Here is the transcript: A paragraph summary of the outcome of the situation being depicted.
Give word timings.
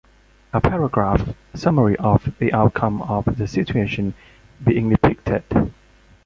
A 0.51 0.59
paragraph 0.59 1.35
summary 1.53 1.95
of 1.97 2.35
the 2.39 2.51
outcome 2.53 3.03
of 3.03 3.37
the 3.37 3.45
situation 3.45 4.15
being 4.65 4.89
depicted. 4.89 5.43